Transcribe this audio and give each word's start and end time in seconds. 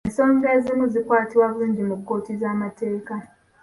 Ensonga 0.07 0.47
ezimu 0.57 0.85
zikwatibwa 0.93 1.45
bulungi 1.53 1.81
mu 1.89 1.95
kkooti 1.99 2.31
z'amateeka. 2.41 3.15